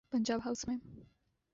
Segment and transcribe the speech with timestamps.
[0.09, 0.77] Punjab house میں۔